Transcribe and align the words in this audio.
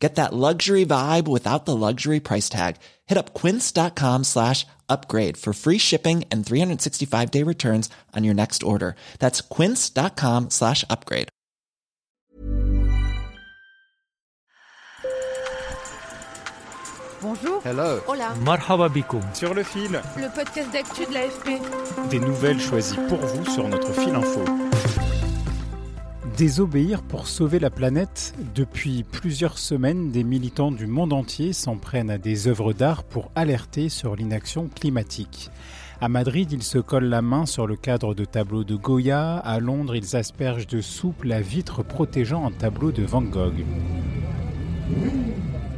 Get 0.00 0.14
that 0.14 0.32
luxury 0.32 0.86
vibe 0.86 1.28
without 1.28 1.66
the 1.66 1.76
luxury 1.76 2.20
price 2.20 2.48
tag. 2.48 2.76
Hit 3.06 3.18
up 3.18 3.34
quince.com 3.34 4.24
slash 4.24 4.66
upgrade 4.88 5.36
for 5.36 5.52
free 5.52 5.78
shipping 5.78 6.24
and 6.32 6.44
365 6.44 7.30
day 7.30 7.42
returns 7.42 7.90
on 8.16 8.24
your 8.24 8.34
next 8.34 8.62
order. 8.62 8.96
That's 9.18 9.42
quince.com 9.42 10.48
slash 10.50 10.84
upgrade. 10.88 11.28
Bonjour. 17.22 17.60
Hello. 17.62 18.00
Hola. 18.08 18.34
Marhaba 18.40 18.88
bikoum. 18.88 19.22
Sur 19.34 19.52
le 19.52 19.62
fil. 19.62 20.00
Le 20.16 20.34
podcast 20.34 20.72
d'actu 20.72 21.04
de 21.04 21.12
l'AFP. 21.12 21.60
Des 22.08 22.18
nouvelles 22.18 22.58
choisies 22.60 22.96
pour 23.10 23.18
vous 23.18 23.44
sur 23.50 23.68
notre 23.68 23.92
fil 23.92 24.14
info. 24.14 24.69
Désobéir 26.40 27.02
pour 27.02 27.26
sauver 27.26 27.58
la 27.58 27.68
planète. 27.68 28.32
Depuis 28.54 29.02
plusieurs 29.02 29.58
semaines, 29.58 30.10
des 30.10 30.24
militants 30.24 30.72
du 30.72 30.86
monde 30.86 31.12
entier 31.12 31.52
s'en 31.52 31.76
prennent 31.76 32.08
à 32.08 32.16
des 32.16 32.48
œuvres 32.48 32.72
d'art 32.72 33.04
pour 33.04 33.30
alerter 33.34 33.90
sur 33.90 34.16
l'inaction 34.16 34.70
climatique. 34.74 35.50
À 36.00 36.08
Madrid, 36.08 36.50
ils 36.50 36.62
se 36.62 36.78
collent 36.78 37.10
la 37.10 37.20
main 37.20 37.44
sur 37.44 37.66
le 37.66 37.76
cadre 37.76 38.14
de 38.14 38.24
tableaux 38.24 38.64
de 38.64 38.74
Goya. 38.74 39.36
À 39.36 39.60
Londres, 39.60 39.94
ils 39.94 40.16
aspergent 40.16 40.66
de 40.66 40.80
soupe 40.80 41.24
la 41.24 41.42
vitre 41.42 41.82
protégeant 41.82 42.46
un 42.46 42.52
tableau 42.52 42.90
de 42.90 43.02
Van 43.02 43.20
Gogh. 43.20 43.62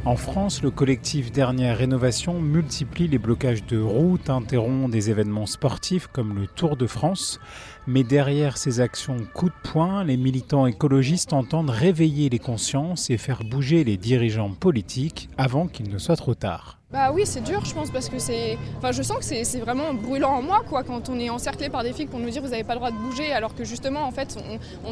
En 0.05 0.17
France, 0.17 0.61
le 0.61 0.69
collectif 0.69 1.31
Dernière 1.31 1.77
Rénovation 1.77 2.41
multiplie 2.41 3.07
les 3.07 3.17
blocages 3.17 3.65
de 3.65 3.79
routes, 3.79 4.29
interrompt 4.29 4.91
des 4.91 5.09
événements 5.09 5.45
sportifs 5.45 6.07
comme 6.07 6.35
le 6.35 6.45
Tour 6.45 6.75
de 6.75 6.87
France. 6.87 7.39
Mais 7.85 8.03
derrière 8.03 8.57
ces 8.57 8.79
actions 8.79 9.17
coup 9.33 9.49
de 9.49 9.69
poing, 9.69 10.05
les 10.05 10.15
militants 10.15 10.65
écologistes 10.67 11.33
entendent 11.33 11.69
réveiller 11.69 12.29
les 12.29 12.39
consciences 12.39 13.09
et 13.09 13.17
faire 13.17 13.43
bouger 13.43 13.83
les 13.83 13.97
dirigeants 13.97 14.51
politiques 14.51 15.29
avant 15.37 15.67
qu'il 15.67 15.89
ne 15.89 15.97
soit 15.97 16.15
trop 16.15 16.33
tard. 16.33 16.79
Bah 16.93 17.11
oui, 17.11 17.23
c'est 17.25 17.41
dur, 17.41 17.65
je 17.65 17.73
pense, 17.73 17.89
parce 17.89 18.07
que 18.07 18.19
c'est. 18.19 18.57
Enfin, 18.77 18.91
je 18.91 19.01
sens 19.01 19.17
que 19.17 19.25
c'est 19.25 19.59
vraiment 19.59 19.95
brûlant 19.95 20.29
en 20.29 20.41
moi, 20.43 20.61
quoi, 20.69 20.83
quand 20.83 21.09
on 21.09 21.19
est 21.19 21.29
encerclé 21.29 21.67
par 21.67 21.83
des 21.83 21.91
flics 21.91 22.09
pour 22.09 22.19
nous 22.19 22.29
dire 22.29 22.41
vous 22.41 22.49
n'avez 22.49 22.63
pas 22.63 22.73
le 22.73 22.79
droit 22.79 22.91
de 22.91 22.97
bouger, 22.97 23.33
alors 23.33 23.55
que 23.55 23.63
justement, 23.65 24.03
en 24.03 24.11
fait, 24.11 24.37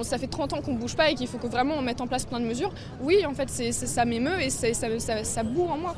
ça 0.01 0.17
fait 0.17 0.27
30 0.27 0.53
ans 0.53 0.61
qu'on 0.61 0.73
ne 0.73 0.79
bouge 0.79 0.95
pas 0.95 1.11
et 1.11 1.15
qu'il 1.15 1.27
faut 1.27 1.37
que 1.37 1.47
vraiment 1.47 1.75
on 1.77 1.83
mette 1.83 2.01
en 2.01 2.07
place 2.07 2.25
plein 2.25 2.39
de 2.39 2.45
mesures. 2.45 2.73
Oui, 3.01 3.23
en 3.25 3.33
fait, 3.35 3.49
c'est 3.49 3.71
ça 3.71 4.03
m'émeut 4.03 4.41
et 4.41 4.49
ça, 4.49 4.73
ça, 4.73 5.23
ça 5.23 5.43
bourre 5.43 5.71
en 5.71 5.77
moi. 5.77 5.95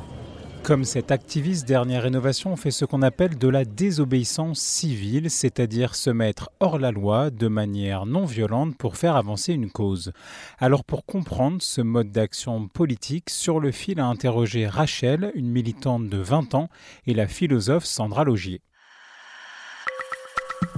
Comme 0.64 0.84
cet 0.84 1.10
activiste 1.10 1.68
dernière 1.68 2.04
rénovation 2.04 2.56
fait 2.56 2.70
ce 2.70 2.86
qu'on 2.86 3.02
appelle 3.02 3.36
de 3.36 3.48
la 3.48 3.66
désobéissance 3.66 4.60
civile, 4.60 5.30
c'est-à-dire 5.30 5.94
se 5.94 6.08
mettre 6.08 6.48
hors 6.58 6.78
la 6.78 6.90
loi 6.90 7.28
de 7.28 7.48
manière 7.48 8.06
non 8.06 8.24
violente 8.24 8.74
pour 8.78 8.96
faire 8.96 9.16
avancer 9.16 9.52
une 9.52 9.70
cause. 9.70 10.12
Alors 10.58 10.82
pour 10.82 11.04
comprendre 11.04 11.60
ce 11.60 11.82
mode 11.82 12.12
d'action 12.12 12.66
politique, 12.66 13.28
sur 13.28 13.60
le 13.60 13.72
fil 13.72 14.00
a 14.00 14.06
interrogé 14.06 14.66
Rachel, 14.66 15.32
une 15.34 15.50
militante 15.50 16.08
de 16.08 16.16
20 16.16 16.54
ans, 16.54 16.70
et 17.06 17.12
la 17.12 17.26
philosophe 17.26 17.84
Sandra 17.84 18.24
Logier. 18.24 18.62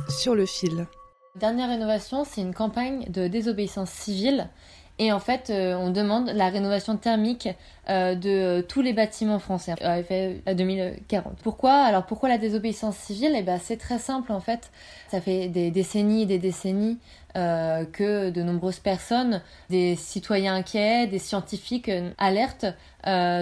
Sur 0.09 0.34
le 0.34 0.47
fil. 0.47 0.89
Dernière 1.37 1.69
rénovation, 1.69 2.25
c'est 2.25 2.41
une 2.41 2.55
campagne 2.55 3.05
de 3.09 3.29
désobéissance 3.29 3.91
civile 3.91 4.51
et 4.98 5.12
en 5.12 5.20
fait, 5.20 5.50
euh, 5.50 5.75
on 5.75 5.91
demande 5.91 6.30
la 6.30 6.48
rénovation 6.48 6.97
thermique 6.97 7.48
euh, 7.91 8.14
de 8.14 8.62
tous 8.62 8.80
les 8.80 8.94
bâtiments 8.94 9.39
français 9.39 9.75
à 9.83 9.98
effet 9.98 10.40
à 10.46 10.55
2040. 10.55 11.36
Pourquoi? 11.42 11.74
Alors 11.74 12.07
pourquoi 12.07 12.30
la 12.30 12.39
désobéissance 12.39 12.96
civile? 12.96 13.34
Eh 13.36 13.42
ben 13.42 13.61
c'est 13.62 13.77
très 13.77 13.98
simple 13.98 14.33
en 14.33 14.40
fait. 14.40 14.70
Ça 15.08 15.20
fait 15.20 15.48
des 15.48 15.70
décennies 15.70 16.23
et 16.23 16.27
des 16.27 16.39
décennies 16.39 16.98
euh, 17.36 17.84
que 17.84 18.30
de 18.30 18.42
nombreuses 18.42 18.79
personnes, 18.79 19.42
des 19.68 19.96
citoyens 19.96 20.55
inquiets, 20.55 21.07
des 21.07 21.18
scientifiques 21.18 21.90
alertent 22.17 22.67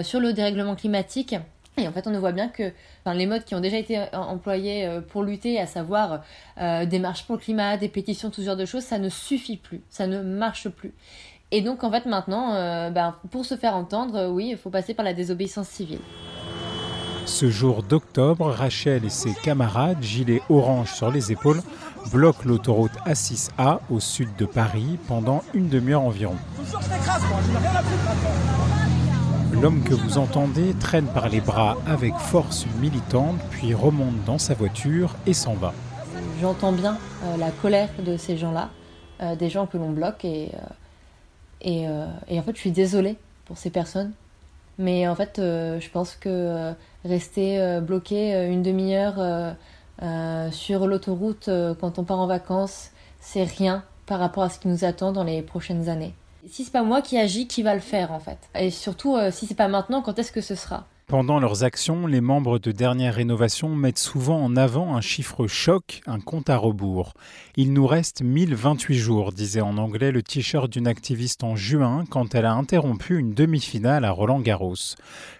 sur 0.03 0.19
le 0.19 0.33
dérèglement 0.33 0.75
climatique. 0.75 1.35
Et 1.77 1.87
en 1.87 1.91
fait, 1.91 2.07
on 2.07 2.17
voit 2.19 2.31
bien 2.31 2.47
que 2.47 2.71
les 3.13 3.25
modes 3.25 3.43
qui 3.43 3.53
ont 3.53 3.59
déjà 3.59 3.77
été 3.77 4.01
employés 4.13 4.87
pour 5.09 5.23
lutter, 5.23 5.59
à 5.59 5.67
savoir 5.67 6.23
des 6.57 6.99
marches 6.99 7.25
pour 7.25 7.35
le 7.35 7.41
climat, 7.41 7.75
des 7.75 7.89
pétitions, 7.89 8.29
tout 8.29 8.41
ce 8.41 8.45
genre 8.45 8.55
de 8.55 8.65
choses, 8.65 8.83
ça 8.83 8.97
ne 8.97 9.09
suffit 9.09 9.57
plus, 9.57 9.81
ça 9.89 10.07
ne 10.07 10.21
marche 10.21 10.69
plus. 10.69 10.93
Et 11.51 11.61
donc 11.61 11.83
en 11.83 11.91
fait 11.91 12.05
maintenant, 12.05 12.55
euh, 12.55 12.89
ben, 12.89 13.13
pour 13.29 13.45
se 13.45 13.55
faire 13.55 13.75
entendre, 13.75 14.15
euh, 14.15 14.29
oui, 14.29 14.49
il 14.51 14.57
faut 14.57 14.71
passer 14.71 14.93
par 14.93 15.05
la 15.05 15.13
désobéissance 15.13 15.67
civile. 15.67 15.99
Ce 17.25 17.49
jour 17.49 17.83
d'octobre, 17.83 18.47
Rachel 18.47 19.05
et 19.05 19.09
ses 19.09 19.33
camarades, 19.33 20.01
gilets 20.01 20.41
orange 20.49 20.91
sur 20.93 21.11
les 21.11 21.31
épaules, 21.31 21.61
bloquent 22.11 22.43
l'autoroute 22.45 22.91
A6A 23.05 23.79
au 23.89 23.99
sud 23.99 24.29
de 24.37 24.45
Paris 24.45 24.99
pendant 25.07 25.43
une 25.53 25.69
demi-heure 25.69 26.01
environ. 26.01 26.35
L'homme 29.53 29.83
que 29.83 29.93
vous 29.93 30.17
entendez 30.17 30.73
traîne 30.79 31.07
par 31.07 31.29
les 31.29 31.41
bras 31.41 31.77
avec 31.87 32.13
force 32.15 32.65
une 32.65 32.79
militante, 32.79 33.39
puis 33.51 33.73
remonte 33.73 34.23
dans 34.25 34.37
sa 34.37 34.53
voiture 34.53 35.15
et 35.25 35.33
s'en 35.33 35.53
va. 35.53 35.73
J'entends 36.41 36.73
bien 36.73 36.97
euh, 37.23 37.37
la 37.37 37.51
colère 37.51 37.89
de 38.05 38.17
ces 38.17 38.35
gens-là, 38.35 38.69
des 39.39 39.49
gens 39.49 39.65
que 39.65 39.77
l'on 39.77 39.91
bloque 39.91 40.25
et 40.25 40.51
euh, 41.65 42.07
et, 42.27 42.39
en 42.39 42.43
fait, 42.43 42.55
je 42.55 42.59
suis 42.59 42.71
désolée 42.71 43.17
pour 43.45 43.57
ces 43.57 43.69
personnes. 43.69 44.11
Mais 44.77 45.07
en 45.07 45.15
fait, 45.15 45.39
euh, 45.39 45.79
je 45.79 45.89
pense 45.89 46.15
que 46.15 46.29
euh, 46.29 46.73
rester 47.05 47.79
bloqué 47.81 48.33
une 48.49 48.61
demi-heure 48.61 49.55
sur 50.51 50.87
l'autoroute 50.87 51.49
quand 51.79 51.99
on 51.99 52.03
part 52.03 52.19
en 52.19 52.27
vacances, 52.27 52.89
c'est 53.21 53.43
rien 53.43 53.83
par 54.05 54.19
rapport 54.19 54.43
à 54.43 54.49
ce 54.49 54.59
qui 54.59 54.67
nous 54.67 54.83
attend 54.83 55.11
dans 55.11 55.23
les 55.23 55.41
prochaines 55.41 55.89
années. 55.89 56.13
Si 56.47 56.63
c'est 56.63 56.71
pas 56.71 56.83
moi 56.83 57.01
qui 57.01 57.17
agis, 57.17 57.47
qui 57.47 57.63
va 57.63 57.73
le 57.73 57.79
faire 57.79 58.11
en 58.11 58.19
fait? 58.19 58.37
Et 58.53 58.69
surtout, 58.69 59.17
si 59.31 59.47
c'est 59.47 59.55
pas 59.55 59.67
maintenant, 59.67 60.01
quand 60.01 60.19
est-ce 60.19 60.31
que 60.31 60.41
ce 60.41 60.55
sera? 60.55 60.85
Pendant 61.07 61.39
leurs 61.39 61.63
actions, 61.63 62.07
les 62.07 62.21
membres 62.21 62.57
de 62.57 62.71
Dernière 62.71 63.15
Rénovation 63.15 63.69
mettent 63.75 63.99
souvent 63.99 64.41
en 64.41 64.55
avant 64.55 64.95
un 64.95 65.01
chiffre 65.01 65.45
choc, 65.47 66.01
un 66.07 66.19
compte 66.19 66.49
à 66.49 66.57
rebours. 66.57 67.13
Il 67.55 67.73
nous 67.73 67.85
reste 67.85 68.21
1028 68.21 68.95
jours, 68.97 69.31
disait 69.31 69.61
en 69.61 69.77
anglais 69.77 70.11
le 70.11 70.23
t-shirt 70.23 70.71
d'une 70.71 70.87
activiste 70.87 71.43
en 71.43 71.55
juin 71.55 72.05
quand 72.09 72.33
elle 72.33 72.45
a 72.45 72.53
interrompu 72.53 73.17
une 73.17 73.33
demi-finale 73.33 74.03
à 74.03 74.11
Roland 74.11 74.39
Garros. 74.39 74.95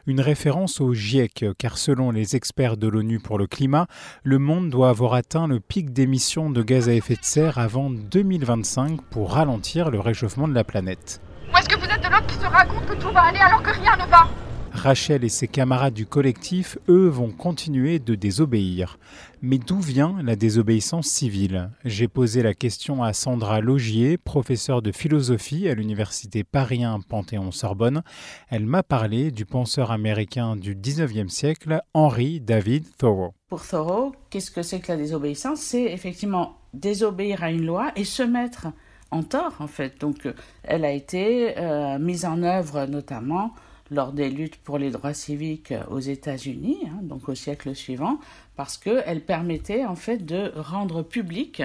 Une 0.06 0.22
référence 0.22 0.82
au 0.82 0.94
GIEC, 0.94 1.46
car 1.58 1.78
selon 1.78 2.12
les 2.12 2.36
experts 2.36 2.78
de 2.78 2.88
l'ONU 2.88 3.20
pour 3.20 3.38
le 3.38 3.48
climat, 3.48 3.88
le 4.24 4.38
monde 4.38 4.70
doit 4.70 4.90
avoir 4.90 5.16
atteint 5.16 5.48
le 5.48 5.60
pic 5.60 5.92
d'émissions 5.92 6.50
de 6.50 6.62
gaz 6.62 6.90
à 6.90 6.94
effet 6.94 7.16
de 7.16 7.24
serre 7.24 7.58
avant 7.58 7.90
2025 7.90 9.02
pour 9.10 9.32
ralentir 9.32 9.90
le 9.90 10.00
réchauffement 10.00 10.48
de 10.48 10.54
la 10.54 10.64
planète. 10.64 11.22
Où 11.52 11.58
est-ce 11.58 11.70
que 11.70 11.80
vous 11.80 11.86
êtes 11.86 12.04
de 12.04 12.10
l'autre 12.10 12.28
qui 12.28 12.36
se 12.36 12.46
raconte 12.46 12.86
que 12.86 12.96
tout 12.96 13.12
va 13.12 13.24
aller 13.24 13.40
alors 13.40 13.64
que 13.64 13.72
rien 13.72 13.96
ne 13.98 14.10
va? 14.10 14.45
Rachel 14.76 15.24
et 15.24 15.30
ses 15.30 15.48
camarades 15.48 15.94
du 15.94 16.06
collectif, 16.06 16.78
eux, 16.90 17.08
vont 17.08 17.32
continuer 17.32 17.98
de 18.00 18.14
désobéir. 18.14 19.00
Mais 19.42 19.58
d'où 19.58 19.80
vient 19.80 20.18
la 20.22 20.36
désobéissance 20.36 21.08
civile? 21.08 21.72
J'ai 21.86 22.08
posé 22.08 22.44
la 22.44 22.54
question 22.54 23.04
à 23.04 23.14
Sandra 23.14 23.62
Logier, 23.62 24.18
professeure 24.18 24.82
de 24.82 24.92
philosophie 24.92 25.68
à 25.70 25.76
l'université 25.76 26.44
Paris 26.44 26.84
Panthéon-Sorbonne. 27.10 28.04
Elle 28.50 28.66
m'a 28.66 28.84
parlé 28.84 29.32
du 29.32 29.46
penseur 29.46 29.92
américain 29.92 30.56
du 30.56 30.76
19e 30.76 31.30
siècle, 31.30 31.82
Henry 31.94 32.42
David 32.42 32.86
Thoreau. 32.98 33.34
Pour 33.48 33.66
Thoreau, 33.66 34.14
qu'est-ce 34.30 34.52
que 34.52 34.62
c'est 34.62 34.80
que 34.80 34.92
la 34.92 34.98
désobéissance? 34.98 35.62
C'est 35.62 35.86
effectivement 35.86 36.58
désobéir 36.74 37.44
à 37.44 37.52
une 37.52 37.66
loi 37.66 37.92
et 37.96 38.04
se 38.04 38.24
mettre 38.24 38.68
en 39.12 39.24
tort, 39.24 39.56
en 39.60 39.68
fait. 39.68 40.00
Donc, 40.02 40.28
elle 40.64 40.84
a 40.84 40.92
été 40.92 41.58
euh, 41.58 41.98
mise 42.00 42.26
en 42.26 42.44
œuvre 42.44 42.86
notamment 42.86 43.54
lors 43.92 44.12
des 44.12 44.30
luttes 44.30 44.58
pour 44.58 44.78
les 44.78 44.92
droits 44.92 45.14
civiques 45.14 45.74
aux 45.90 46.00
États-Unis, 46.00 46.80
hein, 46.88 47.00
donc 47.04 47.30
au 47.30 47.36
siècle 47.36 47.76
suivant, 47.76 48.20
parce 48.56 48.78
qu'elle 48.78 49.22
permettait 49.22 49.86
en 49.86 49.96
fait 49.96 50.26
de 50.26 50.52
rendre 50.56 51.04
public 51.04 51.62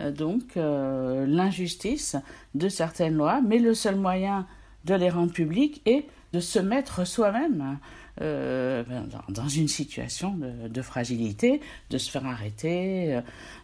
euh, 0.00 0.10
donc 0.10 0.56
euh, 0.56 1.26
l'injustice 1.26 2.16
de 2.54 2.68
certaines 2.68 3.14
lois, 3.14 3.40
mais 3.40 3.58
le 3.58 3.74
seul 3.74 3.96
moyen 3.96 4.46
de 4.84 4.94
les 4.94 5.10
rendre 5.10 5.32
publiques 5.32 5.82
est 5.86 6.06
de 6.32 6.40
se 6.40 6.58
mettre 6.58 7.06
soi-même 7.06 7.78
euh, 8.22 8.82
dans, 9.28 9.48
une 9.48 9.68
situation 9.68 10.38
de, 10.38 10.82
fragilité, 10.82 11.60
de 11.90 11.98
se 11.98 12.10
faire 12.10 12.24
arrêter, 12.24 13.14
euh, 13.14 13.20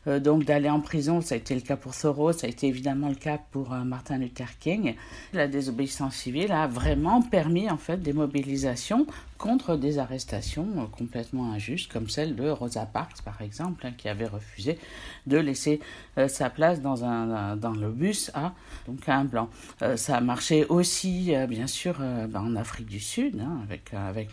euh, 0.09 0.21
donc 0.21 0.45
d'aller 0.45 0.69
en 0.69 0.81
prison. 0.81 1.23
Ça 1.23 1.35
a 1.35 1.39
été 1.39 1.55
le 1.55 1.63
cas 1.63 1.77
pour 1.77 1.97
Thoreau, 1.97 2.33
ça 2.33 2.47
a 2.47 2.51
été 2.51 2.67
évidemment 2.67 3.09
le 3.09 3.15
cas 3.15 3.39
pour 3.51 3.71
Martin 3.71 4.19
Luther 4.19 4.59
King. 4.59 4.95
La 5.33 5.49
désobéissance 5.49 6.17
civile 6.17 6.53
a 6.53 6.67
vraiment 6.67 7.23
permis 7.23 7.71
en 7.71 7.79
fait 7.79 8.03
des 8.03 8.13
mobilisations 8.13 9.07
contre 9.39 9.77
des 9.77 9.99
arrestations 9.99 10.89
complètement 10.97 11.51
injustes, 11.53 11.91
comme 11.91 12.09
celle 12.09 12.37
de 12.37 12.49
Rosa 12.49 12.87
Parks, 12.87 13.23
par 13.25 13.43
exemple, 13.43 13.85
hein, 13.85 13.93
qui 13.97 14.09
avait 14.09 14.29
refusé 14.29 14.79
de 15.27 15.37
laisser 15.37 15.81
sa 16.29 16.49
place 16.49 16.81
dans, 16.81 17.05
un, 17.05 17.57
dans 17.57 17.73
le 17.73 17.91
bus 17.91 18.31
à, 18.35 18.53
donc 18.87 19.09
un 19.09 19.25
blanc. 19.25 19.49
Ça 19.97 20.17
a 20.17 20.21
marché 20.21 20.65
aussi, 20.67 21.35
bien 21.49 21.67
sûr, 21.67 21.99
ben, 21.99 22.41
en 22.41 22.55
Afrique 22.55 22.87
du 22.87 23.01
Sud, 23.01 23.41
hein, 23.41 23.59
avec, 23.65 23.93
avec 23.95 24.33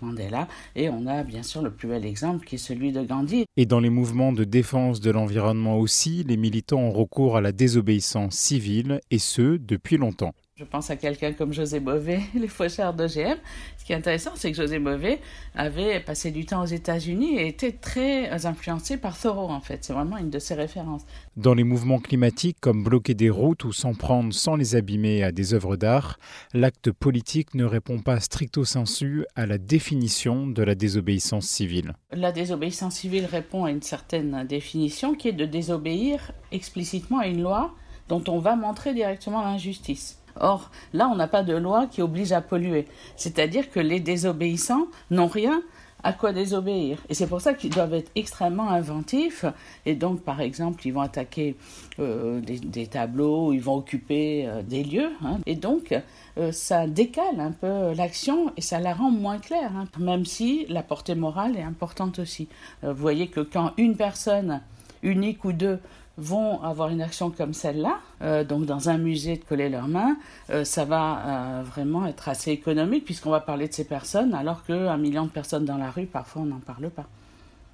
Et 0.76 0.90
on 0.90 1.06
a 1.08 1.24
bien 1.24 1.44
sûr 1.44 1.62
le 1.62 1.72
plus 1.72 1.88
bel 1.88 2.06
exemple 2.06 2.46
qui 2.46 2.56
est 2.56 2.60
celui 2.60 2.92
de 2.92 3.04
Gandhi. 3.04 3.46
Et 3.58 3.66
dans 3.66 3.80
les 3.80 3.90
mouvements 3.90 4.32
de 4.32 4.44
défense 4.44 5.00
de 5.00 5.12
l'environnement 5.12 5.78
aussi, 5.78 6.24
les 6.24 6.38
militants 6.38 6.80
ont 6.80 6.92
recours 6.92 7.38
à 7.38 7.42
la 7.42 7.52
désobéissance 7.52 8.36
civile, 8.36 9.00
et 9.12 9.20
ce, 9.20 9.58
depuis 9.58 9.98
longtemps. 9.98 10.34
Je 10.60 10.66
pense 10.66 10.90
à 10.90 10.98
quelqu'un 10.98 11.32
comme 11.32 11.54
José 11.54 11.80
Bové, 11.80 12.20
les 12.36 12.50
faucheurs 12.50 12.94
d'OGM. 12.94 13.38
Ce 13.78 13.86
qui 13.86 13.94
est 13.94 13.96
intéressant, 13.96 14.32
c'est 14.36 14.52
que 14.52 14.58
José 14.58 14.78
Bové 14.78 15.22
avait 15.56 16.02
passé 16.02 16.32
du 16.32 16.46
temps 16.46 16.62
aux 16.62 16.66
États-Unis 16.66 17.38
et 17.38 17.48
était 17.48 17.72
très 17.72 18.46
influencé 18.46 18.98
par 18.98 19.18
Thoreau, 19.18 19.50
en 19.50 19.62
fait. 19.62 19.86
C'est 19.86 19.94
vraiment 19.94 20.18
une 20.18 20.30
de 20.30 20.38
ses 20.38 20.56
références. 20.56 21.06
Dans 21.38 21.54
les 21.54 21.64
mouvements 21.64 22.00
climatiques, 22.00 22.58
comme 22.60 22.84
bloquer 22.84 23.14
des 23.14 23.30
routes 23.30 23.64
ou 23.64 23.72
s'en 23.72 23.94
prendre 23.94 24.34
sans 24.34 24.58
les 24.58 24.76
abîmer 24.76 25.24
à 25.24 25.32
des 25.32 25.54
œuvres 25.54 25.78
d'art, 25.78 26.20
l'acte 26.54 26.92
politique 26.92 27.54
ne 27.54 27.64
répond 27.64 28.00
pas 28.00 28.20
stricto 28.20 28.66
sensu 28.66 29.26
à 29.38 29.46
la 29.46 29.58
définition 29.58 30.46
de 30.46 30.62
la 30.62 30.76
désobéissance 30.76 31.46
civile. 31.46 31.94
La 32.12 32.34
désobéissance 32.34 32.96
civile 32.96 33.28
répond 33.28 33.64
à 33.64 33.72
une 33.72 33.82
certaine 33.82 34.46
définition 34.46 35.16
qui 35.16 35.30
est 35.30 35.32
de 35.32 35.46
désobéir 35.46 36.34
explicitement 36.52 37.20
à 37.20 37.28
une 37.28 37.44
loi 37.44 37.74
dont 38.10 38.24
on 38.28 38.40
va 38.40 38.58
montrer 38.58 38.94
directement 38.94 39.42
l'injustice. 39.42 40.20
Or, 40.40 40.72
là, 40.94 41.10
on 41.12 41.16
n'a 41.16 41.28
pas 41.28 41.44
de 41.44 41.56
loi 41.56 41.88
qui 41.88 42.02
oblige 42.02 42.32
à 42.32 42.42
polluer. 42.42 42.88
C'est-à-dire 43.16 43.70
que 43.70 43.80
les 43.80 44.00
désobéissants 44.00 44.88
n'ont 45.12 45.28
rien 45.28 45.62
à 46.04 46.14
quoi 46.14 46.32
désobéir. 46.32 46.98
Et 47.10 47.14
c'est 47.14 47.28
pour 47.28 47.42
ça 47.42 47.54
qu'ils 47.54 47.72
doivent 47.72 47.94
être 47.94 48.12
extrêmement 48.16 48.70
inventifs. 48.70 49.46
Et 49.86 49.96
donc, 49.96 50.22
par 50.22 50.42
exemple, 50.42 50.86
ils 50.86 50.92
vont 50.92 51.02
attaquer 51.02 51.56
euh, 52.00 52.40
des, 52.42 52.88
tableaux, 52.88 53.54
ils 53.54 53.62
vont 53.62 53.76
occuper 53.76 54.48
euh, 54.48 54.62
des 54.62 54.84
lieux. 54.84 55.12
Hein. 55.24 55.40
Et 55.46 55.56
donc, 55.56 55.94
euh, 56.38 56.52
ça 56.52 56.88
décale 56.88 57.40
un 57.40 57.52
peu 57.52 57.94
l'action 57.94 58.52
et 58.56 58.62
ça 58.62 58.80
la 58.80 58.94
rend 58.94 59.12
moins 59.12 59.40
claire, 59.40 59.72
hein. 59.76 59.86
même 60.00 60.26
si 60.26 60.66
la 60.70 60.84
portée 60.84 61.16
morale 61.16 61.58
est 61.58 61.64
importante 61.64 62.20
aussi. 62.20 62.48
vous 62.84 62.94
voyez 62.94 63.28
que 63.28 63.42
quand 63.42 63.74
une 63.78 63.96
personne 63.96 64.62
unique 65.04 65.44
ou 65.46 65.54
deux 65.54 65.80
vont 66.20 66.62
avoir 66.62 66.90
une 66.90 67.02
action 67.02 67.32
comme 67.32 67.54
celle-là, 67.54 68.00
euh, 68.22 68.44
donc 68.44 68.66
dans 68.66 68.90
un 68.90 68.98
musée 68.98 69.38
de 69.38 69.44
coller 69.44 69.70
leurs 69.70 69.88
mains, 69.88 70.18
euh, 70.50 70.64
ça 70.64 70.86
va 70.86 71.24
euh, 71.26 71.64
vraiment 71.64 72.06
être 72.06 72.30
assez 72.30 72.52
économique 72.52 73.06
puisqu'on 73.06 73.32
va 73.32 73.40
parler 73.40 73.68
de 73.68 73.74
ces 73.74 73.86
personnes 73.86 74.34
alors 74.34 74.64
qu'un 74.66 74.98
million 74.98 75.26
de 75.26 75.32
personnes 75.32 75.66
dans 75.66 75.78
la 75.78 75.90
rue, 75.90 76.06
parfois 76.06 76.44
on 76.44 76.46
n'en 76.46 76.60
parle 76.60 76.90
pas. 76.90 77.06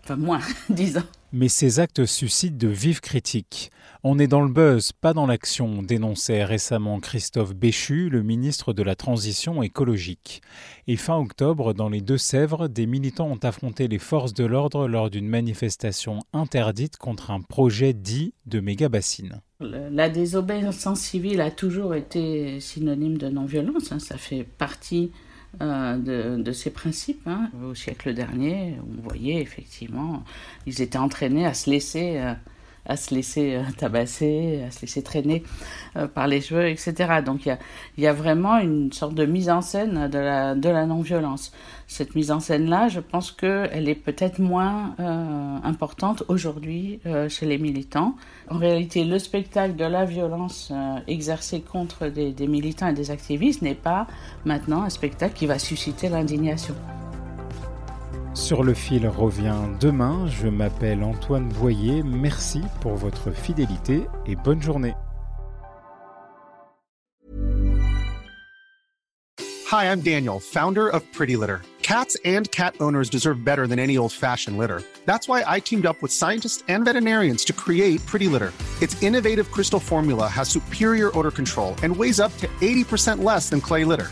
Enfin 0.06 0.18
moins, 0.18 0.42
disons. 0.70 1.02
Mais 1.34 1.50
ces 1.50 1.80
actes 1.80 2.06
suscitent 2.06 2.60
de 2.60 2.68
vives 2.68 3.02
critiques. 3.02 3.72
On 4.04 4.20
est 4.20 4.28
dans 4.28 4.42
le 4.42 4.54
buzz, 4.54 4.92
pas 4.92 5.14
dans 5.14 5.26
l'action, 5.26 5.82
dénonçait 5.82 6.44
récemment 6.44 7.00
Christophe 7.00 7.56
Béchu, 7.56 8.10
le 8.12 8.22
ministre 8.22 8.72
de 8.72 8.84
la 8.84 8.96
Transition 8.96 9.64
écologique. 9.64 10.44
Et 10.86 10.96
fin 10.96 11.18
octobre, 11.18 11.74
dans 11.74 11.90
les 11.90 12.02
Deux-Sèvres, 12.02 12.68
des 12.68 12.86
militants 12.86 13.32
ont 13.32 13.40
affronté 13.44 13.88
les 13.88 13.98
forces 13.98 14.36
de 14.36 14.46
l'ordre 14.46 14.88
lors 14.88 15.10
d'une 15.10 15.28
manifestation 15.28 16.20
interdite 16.34 16.98
contre 16.98 17.32
un 17.32 17.42
projet 17.42 17.94
dit 17.94 18.36
de 18.46 18.60
méga-bassine. 18.60 19.42
La 19.60 20.10
désobéissance 20.10 21.00
civile 21.00 21.42
a 21.42 21.50
toujours 21.50 21.96
été 21.96 22.60
synonyme 22.60 23.18
de 23.18 23.30
non-violence, 23.30 23.92
hein. 23.92 23.98
ça 23.98 24.18
fait 24.18 24.44
partie 24.44 25.12
euh, 25.62 26.38
de, 26.38 26.52
ces 26.52 26.70
principes. 26.70 27.28
Hein. 27.28 27.50
Au 27.64 27.74
siècle 27.74 28.14
dernier, 28.14 28.76
on 28.82 29.02
voyait 29.02 29.42
effectivement, 29.42 30.24
ils 30.66 30.82
étaient 30.82 30.98
entraînés 30.98 31.46
à 31.46 31.54
se 31.54 31.70
laisser, 31.70 32.18
euh, 32.18 32.34
à 32.86 32.98
se 32.98 33.14
laisser 33.14 33.56
euh, 33.56 33.64
tabasser, 33.78 34.64
à 34.68 34.72
se 34.72 34.82
laisser 34.82 35.04
traîner 35.04 35.44
par 36.14 36.28
les 36.28 36.42
cheveux, 36.42 36.68
etc. 36.68 37.22
Donc 37.26 37.46
il 37.46 37.58
y 38.04 38.08
a, 38.08 38.14
vraiment 38.14 38.58
une 38.58 38.92
sorte 38.92 39.16
de 39.16 39.26
mise 39.26 39.50
en 39.50 39.62
scène 39.62 40.10
de 40.10 40.20
la, 40.20 40.86
non-violence. 40.86 41.54
Cette 41.88 42.16
mise 42.16 42.32
en 42.32 42.42
scène-là, 42.42 42.90
je 42.90 43.00
pense 43.00 43.32
qu'elle 43.32 43.88
est 43.88 43.96
peut-être 43.96 44.40
moins 44.40 44.94
importante 45.64 46.24
aujourd'hui 46.28 47.00
chez 47.30 47.46
les 47.46 47.58
militants. 47.58 48.16
En 48.50 48.58
réalité, 48.58 49.06
le 49.06 49.20
spectacle 49.20 49.78
de 49.78 49.86
la 49.86 50.04
violence 50.04 50.74
exercée 51.08 51.62
contre 51.62 52.08
des 52.08 52.48
militants 52.48 52.88
et 52.88 52.94
des 52.94 53.10
activistes 53.10 53.62
n'est 53.62 53.74
pas 53.74 54.08
maintenant 54.44 54.84
un 54.84 54.90
spectacle 54.90 55.34
qui 55.34 55.46
va 55.46 55.60
susciter 55.60 56.10
l'indignation. 56.10 56.76
Sur 58.46 58.62
le 58.62 58.76
fil 58.76 59.08
revient 59.08 59.58
demain. 59.80 60.28
Je 60.28 60.48
m'appelle 60.48 61.04
Antoine 61.04 61.50
Boyer. 61.50 62.04
Merci 62.04 62.62
pour 62.80 62.94
votre 62.94 63.32
fidélité 63.32 64.06
et 64.28 64.36
bonne 64.36 64.62
journée. 64.62 64.94
Hi, 69.72 69.86
I'm 69.86 70.02
Daniel, 70.02 70.40
founder 70.40 70.88
of 70.88 71.02
Pretty 71.12 71.36
Litter. 71.36 71.64
Cats 71.82 72.16
and 72.24 72.52
cat 72.52 72.76
owners 72.80 73.10
deserve 73.10 73.44
better 73.44 73.66
than 73.66 73.80
any 73.80 73.98
old-fashioned 73.98 74.60
litter. 74.60 74.84
That's 75.08 75.28
why 75.28 75.44
I 75.48 75.60
teamed 75.60 75.88
up 75.88 76.00
with 76.04 76.12
scientists 76.12 76.64
and 76.68 76.86
veterinarians 76.86 77.46
to 77.46 77.54
create 77.54 78.06
Pretty 78.06 78.28
Litter. 78.28 78.54
Its 78.80 79.02
innovative 79.02 79.50
crystal 79.50 79.80
formula 79.80 80.28
has 80.28 80.50
superior 80.50 81.10
odor 81.18 81.32
control 81.32 81.74
and 81.82 81.96
weighs 81.96 82.20
up 82.20 82.32
to 82.38 82.48
80% 82.62 83.24
less 83.24 83.50
than 83.50 83.60
clay 83.60 83.86
litter. 83.86 84.12